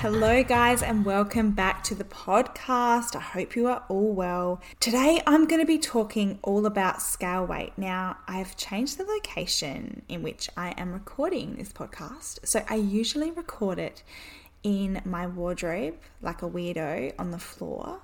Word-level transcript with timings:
Hello, 0.00 0.42
guys, 0.42 0.82
and 0.82 1.04
welcome 1.04 1.50
back 1.50 1.84
to 1.84 1.94
the 1.94 2.04
podcast. 2.04 3.14
I 3.14 3.20
hope 3.20 3.54
you 3.54 3.66
are 3.66 3.84
all 3.90 4.14
well. 4.14 4.62
Today, 4.80 5.20
I'm 5.26 5.46
going 5.46 5.60
to 5.60 5.66
be 5.66 5.76
talking 5.76 6.38
all 6.42 6.64
about 6.64 7.02
scale 7.02 7.44
weight. 7.44 7.74
Now, 7.76 8.16
I've 8.26 8.56
changed 8.56 8.96
the 8.96 9.04
location 9.04 10.00
in 10.08 10.22
which 10.22 10.48
I 10.56 10.70
am 10.78 10.94
recording 10.94 11.56
this 11.56 11.70
podcast. 11.70 12.38
So, 12.46 12.64
I 12.70 12.76
usually 12.76 13.30
record 13.30 13.78
it 13.78 14.02
in 14.62 15.02
my 15.04 15.26
wardrobe 15.26 15.98
like 16.22 16.40
a 16.40 16.48
weirdo 16.48 17.12
on 17.18 17.30
the 17.30 17.38
floor. 17.38 18.00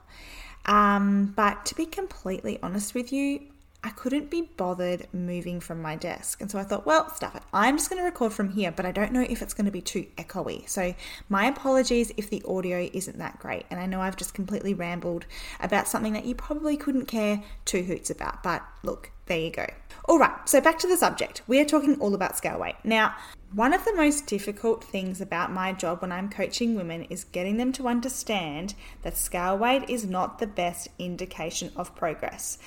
Um, 0.67 1.33
but 1.35 1.65
to 1.65 1.75
be 1.75 1.87
completely 1.87 2.59
honest 2.63 2.95
with 2.95 3.11
you, 3.11 3.41
I 3.87 3.91
couldn't 3.91 4.31
be 4.31 4.51
bothered 4.57 5.07
moving 5.13 5.61
from 5.61 5.81
my 5.81 5.95
desk. 5.95 6.41
And 6.41 6.51
so 6.51 6.59
I 6.59 6.65
thought, 6.65 6.87
well, 6.87 7.09
stuff 7.15 7.37
it. 7.37 7.45
I'm 7.53 7.77
just 7.77 7.89
going 7.89 8.01
to 8.01 8.05
record 8.05 8.33
from 8.33 8.49
here, 8.49 8.73
but 8.73 8.85
I 8.85 8.91
don't 8.91 9.13
know 9.13 9.21
if 9.21 9.43
it's 9.43 9.55
going 9.55 9.67
to 9.67 9.71
be 9.71 9.81
too 9.81 10.07
echoey. 10.19 10.69
So 10.69 10.93
my 11.29 11.47
apologies 11.47 12.11
if 12.17 12.29
the 12.29 12.43
audio 12.49 12.91
isn't 12.93 13.17
that 13.19 13.39
great. 13.39 13.65
And 13.71 13.79
I 13.79 13.87
know 13.87 14.01
I've 14.01 14.17
just 14.17 14.35
completely 14.35 14.75
rambled 14.75 15.27
about 15.61 15.87
something 15.87 16.15
that 16.15 16.25
you 16.25 16.35
probably 16.35 16.77
couldn't 16.77 17.07
care 17.07 17.45
two 17.65 17.85
hoots 17.85 18.11
about. 18.11 18.43
But 18.43 18.65
look, 18.83 19.13
there 19.27 19.39
you 19.39 19.53
go. 19.53 19.67
All 20.07 20.19
right, 20.19 20.35
so 20.49 20.61
back 20.61 20.81
to 20.81 20.89
the 20.89 20.97
subject. 20.97 21.43
We 21.47 21.61
are 21.61 21.65
talking 21.65 21.95
all 22.01 22.17
about 22.17 22.37
scale 22.37 22.59
weight. 22.59 22.75
Now, 22.83 23.15
one 23.53 23.73
of 23.73 23.85
the 23.85 23.95
most 23.95 24.27
difficult 24.27 24.83
things 24.83 25.21
about 25.21 25.53
my 25.53 25.73
job 25.73 26.03
when 26.03 26.11
I'm 26.11 26.29
coaching 26.29 26.75
women 26.75 27.05
is 27.05 27.23
getting 27.23 27.57
them 27.57 27.71
to 27.75 27.87
understand 27.87 28.75
that 29.03 29.17
scale 29.17 29.57
weight 29.57 29.89
is 29.89 30.05
not 30.05 30.41
the 30.41 30.49
best 30.49 30.89
indication 30.99 31.71
of 31.77 31.95
progress. 31.95 32.59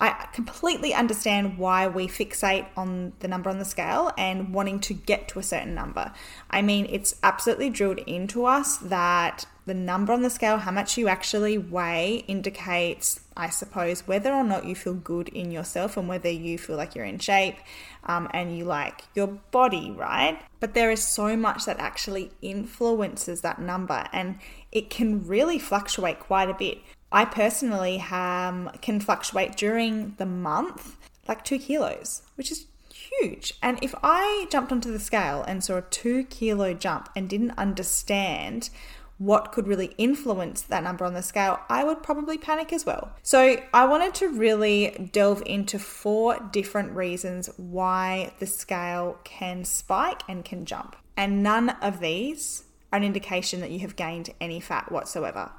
I 0.00 0.28
completely 0.32 0.94
understand 0.94 1.58
why 1.58 1.86
we 1.86 2.08
fixate 2.08 2.66
on 2.74 3.12
the 3.20 3.28
number 3.28 3.50
on 3.50 3.58
the 3.58 3.66
scale 3.66 4.12
and 4.16 4.54
wanting 4.54 4.80
to 4.80 4.94
get 4.94 5.28
to 5.28 5.38
a 5.38 5.42
certain 5.42 5.74
number. 5.74 6.12
I 6.48 6.62
mean, 6.62 6.86
it's 6.88 7.16
absolutely 7.22 7.68
drilled 7.68 7.98
into 7.98 8.46
us 8.46 8.78
that 8.78 9.44
the 9.66 9.74
number 9.74 10.14
on 10.14 10.22
the 10.22 10.30
scale, 10.30 10.56
how 10.56 10.70
much 10.70 10.96
you 10.96 11.08
actually 11.08 11.58
weigh, 11.58 12.24
indicates, 12.26 13.20
I 13.36 13.50
suppose, 13.50 14.06
whether 14.08 14.32
or 14.32 14.42
not 14.42 14.64
you 14.64 14.74
feel 14.74 14.94
good 14.94 15.28
in 15.28 15.50
yourself 15.50 15.98
and 15.98 16.08
whether 16.08 16.30
you 16.30 16.56
feel 16.56 16.76
like 16.76 16.94
you're 16.94 17.04
in 17.04 17.18
shape 17.18 17.56
um, 18.04 18.28
and 18.32 18.56
you 18.56 18.64
like 18.64 19.04
your 19.14 19.26
body, 19.26 19.90
right? 19.90 20.40
But 20.60 20.72
there 20.72 20.90
is 20.90 21.06
so 21.06 21.36
much 21.36 21.66
that 21.66 21.78
actually 21.78 22.30
influences 22.40 23.42
that 23.42 23.60
number 23.60 24.08
and 24.12 24.38
it 24.72 24.88
can 24.88 25.26
really 25.26 25.58
fluctuate 25.58 26.20
quite 26.20 26.48
a 26.48 26.54
bit. 26.54 26.78
I 27.12 27.24
personally 27.24 28.00
um, 28.10 28.70
can 28.80 29.00
fluctuate 29.00 29.56
during 29.56 30.14
the 30.18 30.26
month 30.26 30.96
like 31.26 31.44
two 31.44 31.58
kilos, 31.58 32.22
which 32.36 32.50
is 32.50 32.66
huge. 32.92 33.54
And 33.62 33.78
if 33.82 33.94
I 34.02 34.46
jumped 34.50 34.72
onto 34.72 34.92
the 34.92 34.98
scale 34.98 35.42
and 35.42 35.62
saw 35.62 35.78
a 35.78 35.82
two 35.82 36.24
kilo 36.24 36.74
jump 36.74 37.08
and 37.16 37.28
didn't 37.28 37.52
understand 37.52 38.70
what 39.18 39.52
could 39.52 39.68
really 39.68 39.94
influence 39.98 40.62
that 40.62 40.82
number 40.82 41.04
on 41.04 41.12
the 41.12 41.22
scale, 41.22 41.60
I 41.68 41.84
would 41.84 42.02
probably 42.02 42.38
panic 42.38 42.72
as 42.72 42.86
well. 42.86 43.12
So, 43.22 43.62
I 43.74 43.84
wanted 43.84 44.14
to 44.14 44.28
really 44.28 45.10
delve 45.12 45.42
into 45.44 45.78
four 45.78 46.38
different 46.52 46.96
reasons 46.96 47.50
why 47.58 48.32
the 48.38 48.46
scale 48.46 49.18
can 49.24 49.64
spike 49.64 50.22
and 50.26 50.42
can 50.42 50.64
jump. 50.64 50.96
And 51.18 51.42
none 51.42 51.70
of 51.82 52.00
these 52.00 52.64
are 52.92 52.96
an 52.96 53.04
indication 53.04 53.60
that 53.60 53.70
you 53.70 53.80
have 53.80 53.94
gained 53.94 54.30
any 54.40 54.58
fat 54.58 54.90
whatsoever. 54.90 55.50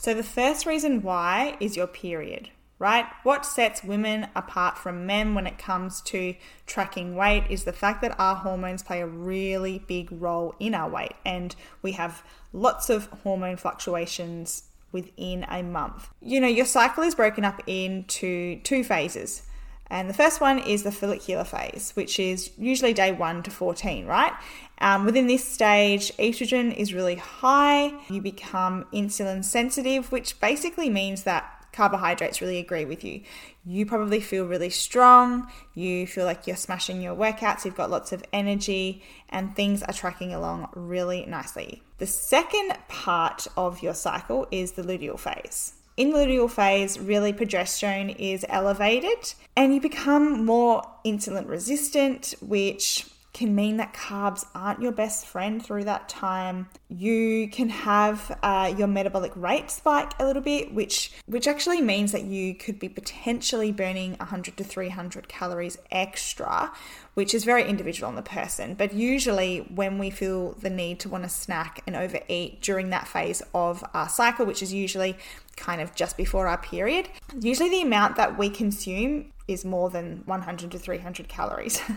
So, 0.00 0.14
the 0.14 0.22
first 0.22 0.64
reason 0.64 1.02
why 1.02 1.56
is 1.58 1.76
your 1.76 1.88
period, 1.88 2.50
right? 2.78 3.04
What 3.24 3.44
sets 3.44 3.82
women 3.82 4.28
apart 4.36 4.78
from 4.78 5.06
men 5.06 5.34
when 5.34 5.44
it 5.44 5.58
comes 5.58 6.00
to 6.02 6.36
tracking 6.66 7.16
weight 7.16 7.46
is 7.50 7.64
the 7.64 7.72
fact 7.72 8.00
that 8.02 8.14
our 8.16 8.36
hormones 8.36 8.84
play 8.84 9.00
a 9.00 9.08
really 9.08 9.80
big 9.88 10.12
role 10.12 10.54
in 10.60 10.72
our 10.72 10.88
weight, 10.88 11.14
and 11.24 11.56
we 11.82 11.92
have 11.92 12.22
lots 12.52 12.88
of 12.88 13.06
hormone 13.24 13.56
fluctuations 13.56 14.68
within 14.92 15.44
a 15.50 15.64
month. 15.64 16.10
You 16.22 16.40
know, 16.42 16.46
your 16.46 16.64
cycle 16.64 17.02
is 17.02 17.16
broken 17.16 17.44
up 17.44 17.60
into 17.66 18.60
two 18.60 18.84
phases. 18.84 19.42
And 19.90 20.08
the 20.08 20.14
first 20.14 20.40
one 20.40 20.58
is 20.58 20.82
the 20.82 20.92
follicular 20.92 21.44
phase, 21.44 21.92
which 21.94 22.20
is 22.20 22.50
usually 22.58 22.92
day 22.92 23.12
1 23.12 23.42
to 23.44 23.50
14, 23.50 24.06
right? 24.06 24.32
Um, 24.80 25.04
within 25.04 25.26
this 25.26 25.46
stage, 25.46 26.12
estrogen 26.18 26.76
is 26.76 26.92
really 26.92 27.16
high. 27.16 27.92
You 28.10 28.20
become 28.20 28.84
insulin 28.92 29.44
sensitive, 29.44 30.12
which 30.12 30.38
basically 30.40 30.90
means 30.90 31.22
that 31.22 31.58
carbohydrates 31.72 32.40
really 32.40 32.58
agree 32.58 32.84
with 32.84 33.04
you. 33.04 33.22
You 33.64 33.86
probably 33.86 34.20
feel 34.20 34.46
really 34.46 34.70
strong. 34.70 35.50
You 35.74 36.06
feel 36.06 36.24
like 36.24 36.46
you're 36.46 36.56
smashing 36.56 37.00
your 37.00 37.14
workouts. 37.14 37.64
You've 37.64 37.76
got 37.76 37.90
lots 37.90 38.12
of 38.12 38.22
energy, 38.32 39.02
and 39.28 39.54
things 39.54 39.82
are 39.82 39.92
tracking 39.92 40.34
along 40.34 40.68
really 40.74 41.24
nicely. 41.26 41.82
The 41.98 42.06
second 42.06 42.76
part 42.88 43.46
of 43.56 43.82
your 43.82 43.94
cycle 43.94 44.46
is 44.50 44.72
the 44.72 44.82
luteal 44.82 45.18
phase. 45.18 45.74
In 45.98 46.10
the 46.10 46.18
luteal 46.18 46.48
phase, 46.48 46.96
really 46.96 47.32
progesterone 47.32 48.14
is 48.20 48.46
elevated, 48.48 49.34
and 49.56 49.74
you 49.74 49.80
become 49.80 50.46
more 50.46 50.80
insulin 51.04 51.48
resistant, 51.48 52.36
which 52.40 53.04
can 53.38 53.54
mean 53.54 53.76
that 53.76 53.94
carbs 53.94 54.44
aren't 54.52 54.82
your 54.82 54.90
best 54.90 55.24
friend 55.24 55.64
through 55.64 55.84
that 55.84 56.08
time. 56.08 56.68
You 56.88 57.46
can 57.46 57.68
have 57.68 58.36
uh, 58.42 58.74
your 58.76 58.88
metabolic 58.88 59.30
rate 59.36 59.70
spike 59.70 60.10
a 60.18 60.26
little 60.26 60.42
bit, 60.42 60.74
which 60.74 61.12
which 61.26 61.46
actually 61.46 61.80
means 61.80 62.10
that 62.10 62.24
you 62.24 62.56
could 62.56 62.80
be 62.80 62.88
potentially 62.88 63.70
burning 63.70 64.14
100 64.14 64.56
to 64.56 64.64
300 64.64 65.28
calories 65.28 65.78
extra, 65.92 66.72
which 67.14 67.32
is 67.32 67.44
very 67.44 67.62
individual 67.64 68.08
on 68.08 68.16
the 68.16 68.22
person. 68.22 68.74
But 68.74 68.92
usually, 68.92 69.58
when 69.72 69.98
we 69.98 70.10
feel 70.10 70.54
the 70.54 70.70
need 70.70 70.98
to 71.00 71.08
want 71.08 71.22
to 71.22 71.30
snack 71.30 71.80
and 71.86 71.94
overeat 71.94 72.60
during 72.60 72.90
that 72.90 73.06
phase 73.06 73.40
of 73.54 73.84
our 73.94 74.08
cycle, 74.08 74.46
which 74.46 74.64
is 74.64 74.72
usually 74.72 75.16
kind 75.56 75.80
of 75.80 75.94
just 75.94 76.16
before 76.16 76.48
our 76.48 76.58
period, 76.58 77.08
usually 77.40 77.70
the 77.70 77.82
amount 77.82 78.16
that 78.16 78.36
we 78.36 78.50
consume 78.50 79.32
is 79.46 79.64
more 79.64 79.90
than 79.90 80.22
100 80.26 80.72
to 80.72 80.78
300 80.78 81.28
calories. 81.28 81.80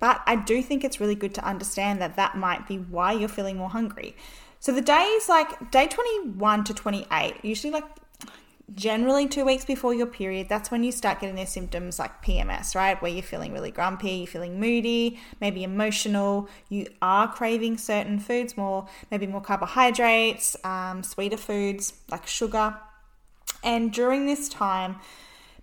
But 0.00 0.22
I 0.26 0.36
do 0.36 0.62
think 0.62 0.82
it's 0.82 0.98
really 0.98 1.14
good 1.14 1.34
to 1.34 1.44
understand 1.44 2.00
that 2.00 2.16
that 2.16 2.36
might 2.36 2.66
be 2.66 2.78
why 2.78 3.12
you're 3.12 3.28
feeling 3.28 3.56
more 3.56 3.70
hungry. 3.70 4.16
So 4.58 4.72
the 4.72 4.82
days 4.82 5.28
like 5.28 5.70
day 5.70 5.86
21 5.86 6.64
to 6.64 6.74
28, 6.74 7.36
usually 7.42 7.72
like 7.72 7.84
generally 8.74 9.26
two 9.26 9.44
weeks 9.44 9.64
before 9.64 9.94
your 9.94 10.06
period, 10.06 10.48
that's 10.48 10.70
when 10.70 10.84
you 10.84 10.92
start 10.92 11.20
getting 11.20 11.36
those 11.36 11.50
symptoms 11.50 11.98
like 11.98 12.22
PMS, 12.22 12.74
right? 12.74 13.00
Where 13.00 13.10
you're 13.10 13.22
feeling 13.22 13.52
really 13.52 13.70
grumpy, 13.70 14.10
you're 14.10 14.26
feeling 14.26 14.60
moody, 14.60 15.18
maybe 15.40 15.64
emotional, 15.64 16.48
you 16.68 16.86
are 17.02 17.26
craving 17.28 17.78
certain 17.78 18.18
foods 18.18 18.56
more, 18.56 18.86
maybe 19.10 19.26
more 19.26 19.40
carbohydrates, 19.40 20.56
um, 20.64 21.02
sweeter 21.02 21.36
foods 21.36 21.94
like 22.10 22.26
sugar. 22.26 22.76
And 23.62 23.92
during 23.92 24.26
this 24.26 24.48
time, 24.48 24.96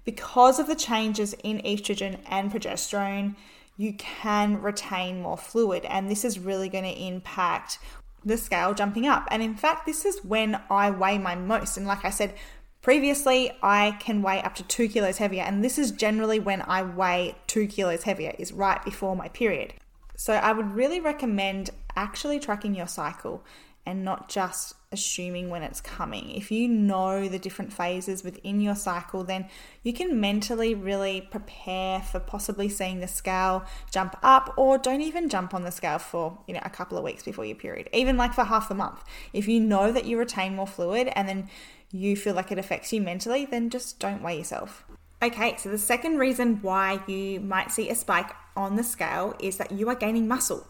because 0.03 0.59
of 0.59 0.68
the 0.68 0.76
changes 0.76 1.34
in 1.44 1.59
estrogen 1.59 2.20
and 2.28 2.52
progesterone, 2.52 3.36
you 3.78 3.94
can 3.94 4.62
retain 4.62 5.22
more 5.22 5.38
fluid. 5.38 5.86
And 5.86 6.10
this 6.10 6.26
is 6.26 6.40
really 6.40 6.68
going 6.68 6.84
to 6.84 7.02
impact 7.02 7.80
the 8.26 8.38
scale 8.38 8.74
jumping 8.74 9.06
up. 9.06 9.28
And 9.32 9.42
in 9.42 9.56
fact, 9.56 9.86
this 9.86 10.04
is 10.04 10.24
when 10.24 10.60
I 10.70 10.90
weigh 10.90 11.20
my 11.20 11.36
most. 11.36 11.78
And 11.78 11.86
like 11.86 12.04
I 12.04 12.10
said 12.10 12.34
previously, 12.82 13.52
I 13.62 13.98
can 14.00 14.22
weigh 14.22 14.42
up 14.42 14.56
to 14.56 14.64
two 14.64 14.88
kilos 14.88 15.18
heavier. 15.18 15.44
And 15.44 15.64
this 15.64 15.78
is 15.78 15.92
generally 15.92 16.40
when 16.40 16.64
I 16.64 16.82
weigh 16.82 17.35
two 17.46 17.68
kilos 17.68 18.03
heavier, 18.03 18.34
is 18.38 18.52
right 18.52 18.84
before 18.84 19.16
my 19.16 19.29
period. 19.29 19.74
So 20.16 20.34
I 20.34 20.52
would 20.52 20.72
really 20.73 21.00
recommend 21.00 21.70
actually 21.96 22.40
tracking 22.40 22.73
your 22.73 22.88
cycle 22.88 23.44
and 23.85 24.03
not 24.03 24.30
just 24.30 24.73
assuming 24.91 25.49
when 25.49 25.63
it's 25.63 25.81
coming. 25.81 26.31
If 26.31 26.49
you 26.49 26.67
know 26.67 27.28
the 27.28 27.39
different 27.39 27.73
phases 27.73 28.23
within 28.23 28.61
your 28.61 28.75
cycle, 28.75 29.23
then 29.23 29.47
you 29.84 29.91
can 29.91 30.19
mentally 30.19 30.75
really 30.75 31.22
prepare 31.22 32.01
for 32.01 32.19
possibly 32.19 32.69
seeing 32.69 32.99
the 32.99 33.07
scale 33.07 33.66
jump 33.91 34.16
up 34.23 34.53
or 34.55 34.78
don't 34.78 35.01
even 35.01 35.28
jump 35.28 35.53
on 35.53 35.63
the 35.63 35.72
scale 35.72 35.99
for, 35.99 36.37
you 36.47 36.53
know, 36.53 36.61
a 36.63 36.69
couple 36.69 36.97
of 36.97 37.03
weeks 37.03 37.23
before 37.23 37.43
your 37.45 37.55
period, 37.55 37.89
even 37.91 38.16
like 38.16 38.34
for 38.34 38.45
half 38.45 38.69
the 38.69 38.75
month. 38.75 39.03
If 39.34 39.47
you 39.47 39.59
know 39.59 39.91
that 39.91 40.05
you 40.05 40.17
retain 40.17 40.55
more 40.55 40.67
fluid 40.67 41.09
and 41.16 41.28
then 41.28 41.49
you 41.91 42.16
feel 42.16 42.34
like 42.34 42.51
it 42.51 42.59
affects 42.59 42.93
you 42.93 43.01
mentally, 43.01 43.45
then 43.45 43.69
just 43.69 43.99
don't 43.99 44.22
weigh 44.22 44.37
yourself. 44.37 44.85
Okay, 45.22 45.55
so 45.57 45.69
the 45.69 45.78
second 45.78 46.17
reason 46.17 46.59
why 46.61 47.01
you 47.07 47.39
might 47.39 47.72
see 47.72 47.89
a 47.89 47.95
spike 47.95 48.31
on 48.55 48.75
the 48.75 48.84
scale 48.84 49.35
is 49.39 49.57
that 49.57 49.72
you 49.72 49.89
are 49.89 49.95
gaining 49.95 50.28
muscle. 50.28 50.67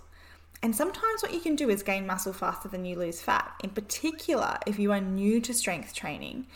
And 0.63 0.75
sometimes 0.75 1.21
what 1.21 1.33
you 1.33 1.39
can 1.39 1.55
do 1.55 1.69
is 1.69 1.83
gain 1.83 2.07
muscle 2.07 2.33
faster 2.33 2.67
than 2.67 2.85
you 2.85 2.95
lose 2.95 3.21
fat. 3.21 3.53
In 3.63 3.69
particular, 3.69 4.57
if 4.65 4.79
you 4.79 4.91
are 4.91 5.01
new 5.01 5.39
to 5.41 5.53
strength 5.53 5.93
training, 5.93 6.47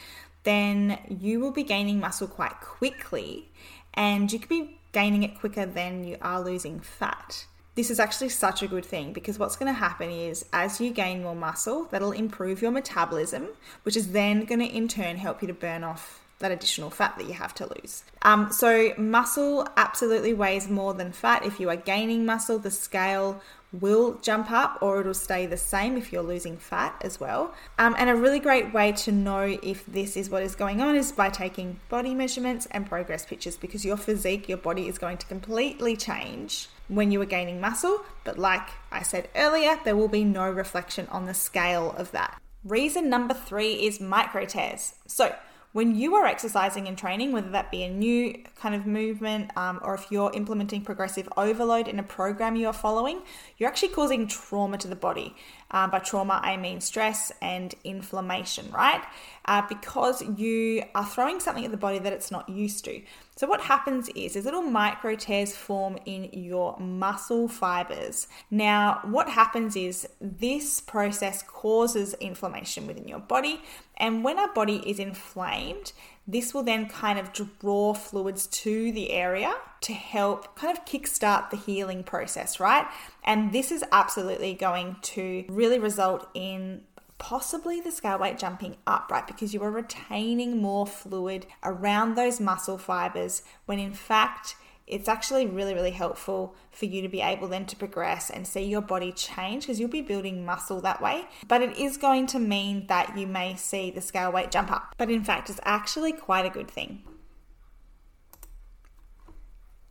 then 0.43 0.97
you 1.07 1.39
will 1.39 1.51
be 1.51 1.63
gaining 1.63 1.99
muscle 1.99 2.27
quite 2.27 2.59
quickly 2.61 3.49
and 3.93 4.31
you 4.31 4.39
could 4.39 4.49
be 4.49 4.79
gaining 4.91 5.23
it 5.23 5.39
quicker 5.39 5.65
than 5.65 6.03
you 6.03 6.17
are 6.21 6.41
losing 6.41 6.79
fat. 6.79 7.45
This 7.75 7.89
is 7.89 7.99
actually 7.99 8.29
such 8.29 8.61
a 8.61 8.67
good 8.67 8.85
thing 8.85 9.13
because 9.13 9.39
what's 9.39 9.55
going 9.55 9.73
to 9.73 9.79
happen 9.79 10.09
is 10.09 10.45
as 10.51 10.81
you 10.81 10.91
gain 10.91 11.23
more 11.23 11.35
muscle, 11.35 11.85
that'll 11.85 12.11
improve 12.11 12.61
your 12.61 12.71
metabolism, 12.71 13.47
which 13.83 13.95
is 13.95 14.11
then 14.11 14.43
going 14.45 14.59
to 14.59 14.65
in 14.65 14.87
turn 14.87 15.17
help 15.17 15.41
you 15.41 15.47
to 15.47 15.53
burn 15.53 15.83
off 15.83 16.21
that 16.39 16.51
additional 16.51 16.89
fat 16.89 17.15
that 17.17 17.27
you 17.27 17.33
have 17.33 17.53
to 17.53 17.69
lose. 17.79 18.03
Um, 18.23 18.51
so, 18.51 18.93
muscle 18.97 19.67
absolutely 19.77 20.33
weighs 20.33 20.67
more 20.67 20.93
than 20.93 21.11
fat. 21.11 21.45
If 21.45 21.59
you 21.59 21.69
are 21.69 21.75
gaining 21.75 22.25
muscle, 22.25 22.57
the 22.57 22.71
scale 22.71 23.41
will 23.73 24.15
jump 24.21 24.51
up 24.51 24.77
or 24.81 24.99
it'll 24.99 25.13
stay 25.13 25.45
the 25.45 25.57
same 25.57 25.97
if 25.97 26.11
you're 26.11 26.23
losing 26.23 26.57
fat 26.57 26.95
as 27.01 27.19
well. 27.19 27.53
Um, 27.79 27.95
and 27.97 28.09
a 28.09 28.15
really 28.15 28.39
great 28.39 28.73
way 28.73 28.91
to 28.93 29.11
know 29.11 29.57
if 29.63 29.85
this 29.85 30.17
is 30.17 30.29
what 30.29 30.43
is 30.43 30.55
going 30.55 30.81
on 30.81 30.95
is 30.95 31.11
by 31.11 31.29
taking 31.29 31.79
body 31.89 32.13
measurements 32.13 32.67
and 32.71 32.85
progress 32.85 33.25
pictures 33.25 33.55
because 33.55 33.85
your 33.85 33.97
physique, 33.97 34.49
your 34.49 34.57
body 34.57 34.87
is 34.87 34.97
going 34.97 35.17
to 35.17 35.25
completely 35.27 35.95
change 35.95 36.67
when 36.87 37.11
you 37.11 37.21
are 37.21 37.25
gaining 37.25 37.61
muscle. 37.61 38.01
But 38.23 38.37
like 38.37 38.67
I 38.91 39.03
said 39.03 39.29
earlier, 39.35 39.79
there 39.83 39.95
will 39.95 40.09
be 40.09 40.23
no 40.23 40.49
reflection 40.49 41.07
on 41.09 41.25
the 41.25 41.33
scale 41.33 41.95
of 41.97 42.11
that. 42.11 42.41
Reason 42.63 43.09
number 43.09 43.33
three 43.33 43.73
is 43.73 43.99
micro 43.99 44.45
tears. 44.45 44.93
So, 45.07 45.35
when 45.73 45.95
you 45.95 46.15
are 46.15 46.25
exercising 46.25 46.87
and 46.87 46.97
training, 46.97 47.31
whether 47.31 47.49
that 47.51 47.71
be 47.71 47.83
a 47.83 47.89
new 47.89 48.37
kind 48.55 48.75
of 48.75 48.85
movement 48.85 49.51
um, 49.55 49.79
or 49.83 49.95
if 49.95 50.11
you're 50.11 50.31
implementing 50.33 50.81
progressive 50.81 51.29
overload 51.37 51.87
in 51.87 51.97
a 51.97 52.03
program 52.03 52.55
you 52.55 52.67
are 52.67 52.73
following, 52.73 53.21
you're 53.57 53.69
actually 53.69 53.89
causing 53.89 54.27
trauma 54.27 54.77
to 54.77 54.87
the 54.87 54.95
body. 54.95 55.35
Uh, 55.69 55.87
by 55.87 55.99
trauma, 55.99 56.41
I 56.43 56.57
mean 56.57 56.81
stress 56.81 57.31
and 57.41 57.73
inflammation, 57.85 58.69
right? 58.71 59.01
Uh, 59.45 59.61
because 59.67 60.21
you 60.37 60.83
are 60.93 61.05
throwing 61.05 61.39
something 61.39 61.63
at 61.63 61.71
the 61.71 61.77
body 61.77 61.99
that 61.99 62.11
it's 62.11 62.31
not 62.31 62.49
used 62.49 62.83
to. 62.85 63.01
So 63.35 63.47
what 63.47 63.61
happens 63.61 64.09
is, 64.09 64.35
is 64.35 64.45
little 64.45 64.61
micro 64.61 65.15
tears 65.15 65.55
form 65.55 65.97
in 66.05 66.29
your 66.33 66.77
muscle 66.79 67.47
fibers. 67.47 68.27
Now, 68.51 68.99
what 69.03 69.29
happens 69.29 69.75
is 69.75 70.07
this 70.19 70.81
process 70.81 71.41
causes 71.41 72.13
inflammation 72.15 72.87
within 72.87 73.07
your 73.07 73.19
body, 73.19 73.61
and 73.97 74.23
when 74.23 74.37
our 74.37 74.53
body 74.53 74.83
is 74.85 74.99
inflamed, 74.99 75.93
this 76.27 76.53
will 76.53 76.63
then 76.63 76.87
kind 76.87 77.17
of 77.17 77.31
draw 77.33 77.93
fluids 77.93 78.47
to 78.47 78.91
the 78.91 79.11
area 79.11 79.53
to 79.81 79.93
help 79.93 80.55
kind 80.55 80.77
of 80.77 80.85
kickstart 80.85 81.49
the 81.49 81.57
healing 81.57 82.03
process, 82.03 82.59
right? 82.59 82.85
And 83.23 83.51
this 83.51 83.71
is 83.71 83.83
absolutely 83.91 84.53
going 84.53 84.97
to 85.01 85.45
really 85.49 85.79
result 85.79 86.27
in 86.33 86.83
possibly 87.21 87.79
the 87.79 87.91
scale 87.91 88.17
weight 88.17 88.39
jumping 88.39 88.75
up, 88.87 89.11
right? 89.11 89.27
Because 89.27 89.53
you 89.53 89.61
are 89.61 89.69
retaining 89.69 90.59
more 90.59 90.87
fluid 90.87 91.45
around 91.63 92.15
those 92.15 92.39
muscle 92.39 92.79
fibers 92.79 93.43
when 93.67 93.77
in 93.77 93.93
fact 93.93 94.55
it's 94.87 95.07
actually 95.07 95.45
really, 95.45 95.75
really 95.75 95.91
helpful 95.91 96.55
for 96.71 96.85
you 96.85 97.03
to 97.03 97.07
be 97.07 97.21
able 97.21 97.47
then 97.47 97.67
to 97.67 97.75
progress 97.75 98.31
and 98.31 98.45
see 98.47 98.63
your 98.63 98.81
body 98.81 99.11
change 99.11 99.63
because 99.63 99.79
you'll 99.79 99.87
be 99.87 100.01
building 100.01 100.43
muscle 100.43 100.81
that 100.81 100.99
way. 100.99 101.25
But 101.47 101.61
it 101.61 101.77
is 101.77 101.95
going 101.95 102.25
to 102.27 102.39
mean 102.39 102.87
that 102.87 103.15
you 103.15 103.27
may 103.27 103.55
see 103.55 103.91
the 103.91 104.01
scale 104.01 104.31
weight 104.31 104.49
jump 104.49 104.71
up. 104.71 104.95
But 104.97 105.11
in 105.11 105.23
fact, 105.23 105.49
it's 105.51 105.61
actually 105.63 106.13
quite 106.13 106.47
a 106.47 106.49
good 106.49 106.69
thing. 106.69 107.03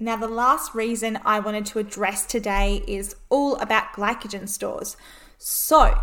Now, 0.00 0.16
the 0.16 0.28
last 0.28 0.74
reason 0.74 1.20
I 1.24 1.38
wanted 1.38 1.64
to 1.66 1.78
address 1.78 2.26
today 2.26 2.82
is 2.88 3.14
all 3.28 3.54
about 3.56 3.92
glycogen 3.92 4.48
stores. 4.48 4.96
So, 5.38 5.94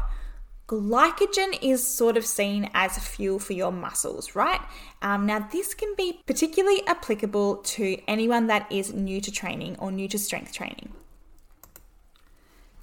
Glycogen 0.67 1.57
is 1.61 1.87
sort 1.87 2.17
of 2.17 2.25
seen 2.25 2.69
as 2.73 2.97
fuel 2.97 3.39
for 3.39 3.53
your 3.53 3.71
muscles, 3.71 4.35
right? 4.35 4.59
Um, 5.01 5.25
now, 5.25 5.39
this 5.39 5.73
can 5.73 5.93
be 5.95 6.21
particularly 6.25 6.85
applicable 6.85 7.57
to 7.57 8.01
anyone 8.05 8.47
that 8.47 8.69
is 8.69 8.93
new 8.93 9.21
to 9.21 9.31
training 9.31 9.77
or 9.79 9.91
new 9.91 10.09
to 10.09 10.19
strength 10.19 10.51
training. 10.51 10.91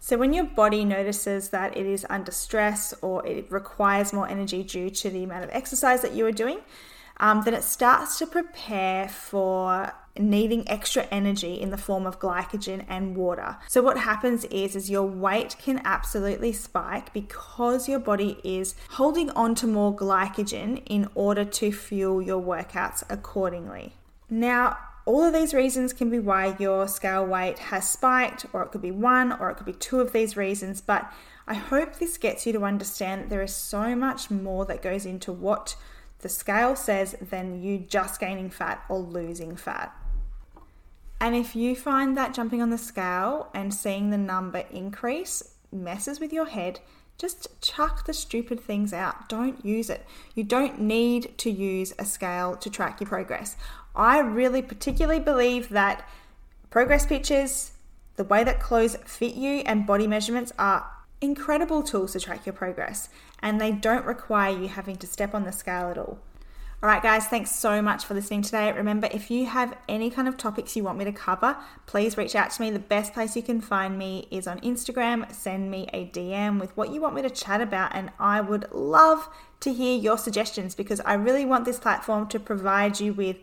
So, 0.01 0.17
when 0.17 0.33
your 0.33 0.45
body 0.45 0.85
notices 0.85 1.51
that 1.51 1.77
it 1.77 1.85
is 1.85 2.07
under 2.09 2.33
stress 2.33 2.95
or 3.03 3.27
it 3.27 3.51
requires 3.51 4.15
more 4.15 4.29
energy 4.29 4.63
due 4.63 4.89
to 4.89 5.11
the 5.11 5.25
amount 5.25 5.45
of 5.45 5.51
exercise 5.53 6.01
that 6.01 6.13
you 6.13 6.27
are 6.27 6.33
doing, 6.33 6.61
um, 7.19 7.43
then 7.45 7.53
it 7.53 7.65
starts 7.65 8.19
to 8.19 8.27
prepare 8.27 9.09
for 9.09 9.93
needing 10.19 10.69
extra 10.69 11.05
energy 11.11 11.61
in 11.61 11.71
the 11.71 11.77
form 11.77 12.07
of 12.07 12.21
glycogen 12.21 12.85
and 12.89 13.17
water. 13.17 13.57
So 13.69 13.83
what 13.83 13.99
happens 13.99 14.45
is 14.47 14.77
is 14.77 14.91
your 14.91 15.05
weight 15.05 15.57
can 15.59 15.81
absolutely 15.85 16.53
spike 16.53 17.13
because 17.13 17.89
your 17.89 17.99
body 17.99 18.39
is 18.45 18.75
holding 18.91 19.31
on 19.31 19.55
to 19.57 19.67
more 19.67 19.95
glycogen 19.95 20.83
in 20.87 21.09
order 21.15 21.45
to 21.45 21.73
fuel 21.73 22.23
your 22.23 22.43
workouts 22.43 23.03
accordingly. 23.09 23.95
Now, 24.31 24.79
all 25.07 25.23
of 25.23 25.35
these 25.35 25.53
reasons 25.53 25.93
can 25.93 26.09
be 26.09 26.19
why 26.19 26.57
your 26.59 26.89
scale 26.89 27.27
weight 27.27 27.59
has 27.59 27.89
spiked, 27.89 28.47
or 28.53 28.63
it 28.63 28.71
could 28.71 28.81
be 28.81 28.91
one, 28.91 29.33
or 29.33 29.51
it 29.51 29.57
could 29.57 29.67
be 29.67 29.75
two 29.75 30.01
of 30.01 30.13
these 30.13 30.37
reasons. 30.37 30.81
But 30.81 31.13
I 31.47 31.55
hope 31.55 31.97
this 31.97 32.17
gets 32.17 32.47
you 32.47 32.55
to 32.55 32.65
understand 32.65 33.23
that 33.23 33.31
there 33.31 33.43
is 33.43 33.55
so 33.55 33.95
much 33.95 34.31
more 34.31 34.65
that 34.65 34.81
goes 34.81 35.05
into 35.05 35.31
what 35.31 35.77
the 36.21 36.31
scale 36.31 36.75
says 36.75 37.15
than 37.21 37.63
you 37.63 37.79
just 37.79 38.19
gaining 38.19 38.49
fat 38.49 38.83
or 38.89 38.99
losing 38.99 39.57
fat. 39.57 39.95
And 41.21 41.35
if 41.35 41.57
you 41.57 41.75
find 41.75 42.17
that 42.17 42.35
jumping 42.35 42.61
on 42.61 42.71
the 42.71 42.79
scale 42.79 43.49
and 43.55 43.73
seeing 43.73 44.11
the 44.11 44.19
number 44.19 44.65
increase 44.71 45.43
messes 45.73 46.21
with 46.21 46.33
your 46.33 46.47
head, 46.47 46.81
just 47.17 47.61
chuck 47.61 48.07
the 48.07 48.13
stupid 48.13 48.61
things 48.61 48.93
out. 48.93 49.29
Don't 49.29 49.65
use 49.65 49.89
it. 49.89 50.05
You 50.35 50.45
don't 50.45 50.81
need 50.81 51.39
to 51.39 51.51
use 51.51 51.95
a 51.99 52.05
scale 52.05 52.57
to 52.57 52.69
track 52.69 53.01
your 53.01 53.09
progress. 53.09 53.57
I 53.95 54.19
really 54.19 54.63
particularly 54.63 55.21
believe 55.21 55.69
that 55.69 56.09
progress 56.71 57.07
pictures, 57.07 57.73
the 58.17 58.25
way 58.25 58.43
that 58.43 58.61
clothes 58.61 58.97
fit 59.07 59.35
you, 59.35 59.59
and 59.59 59.87
body 59.87 60.09
measurements 60.09 60.53
are 60.59 60.91
incredible 61.21 61.83
tools 61.83 62.13
to 62.13 62.21
track 62.21 62.45
your 62.45 62.53
progress, 62.53 63.09
and 63.41 63.61
they 63.61 63.71
don't 63.71 64.05
require 64.05 64.57
you 64.57 64.69
having 64.69 64.97
to 64.97 65.07
step 65.07 65.35
on 65.35 65.45
the 65.45 65.53
scale 65.53 65.89
at 65.89 65.99
all. 65.99 66.19
All 66.85 66.91
right, 66.91 67.03
guys, 67.03 67.27
thanks 67.27 67.51
so 67.51 67.81
much 67.81 68.05
for 68.05 68.13
listening 68.13 68.43
today. 68.43 68.71
Remember, 68.71 69.09
if 69.11 69.31
you 69.31 69.47
have 69.47 69.75
any 69.89 70.11
kind 70.11 70.29
of 70.29 70.37
topics 70.37 70.77
you 70.77 70.85
want 70.85 70.99
me 70.99 71.07
to 71.07 71.13
cover, 71.13 71.57
please 71.87 72.19
reach 72.19 72.35
out 72.35 72.51
to 72.51 72.61
me. 72.61 72.71
The 72.71 72.79
best 72.79 73.15
place 73.15 73.35
you 73.35 73.43
can 73.43 73.63
find 73.63 73.97
me 73.97 74.29
is 74.31 74.47
on 74.47 74.61
Instagram. 74.61 75.33
Send 75.33 75.71
me 75.71 75.89
a 75.95 76.05
DM 76.05 76.61
with 76.61 76.77
what 76.77 76.93
you 76.93 77.01
want 77.01 77.15
me 77.15 77.23
to 77.23 77.31
chat 77.31 77.63
about, 77.63 77.95
and 77.95 78.11
I 78.19 78.43
would 78.43 78.71
love 78.71 79.31
to 79.61 79.73
hear 79.73 79.99
your 79.99 80.19
suggestions 80.19 80.75
because 80.75 81.01
I 81.07 81.15
really 81.15 81.47
want 81.47 81.65
this 81.65 81.79
platform 81.79 82.29
to 82.29 82.39
provide 82.39 83.01
you 83.01 83.15
with 83.15 83.39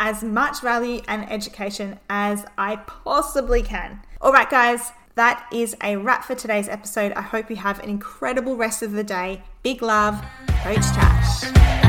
as 0.00 0.24
much 0.24 0.62
value 0.62 1.00
and 1.06 1.30
education 1.30 2.00
as 2.10 2.44
I 2.58 2.74
possibly 2.74 3.62
can. 3.62 4.02
All 4.20 4.32
right, 4.32 4.50
guys. 4.50 4.90
That 5.14 5.46
is 5.52 5.76
a 5.80 5.96
wrap 5.96 6.24
for 6.24 6.34
today's 6.34 6.68
episode. 6.68 7.12
I 7.12 7.22
hope 7.22 7.50
you 7.50 7.56
have 7.56 7.78
an 7.84 7.88
incredible 7.88 8.56
rest 8.56 8.82
of 8.82 8.92
the 8.92 9.04
day. 9.04 9.42
Big 9.62 9.80
love, 9.80 10.20
Coach 10.64 10.78
Tash. 10.78 11.81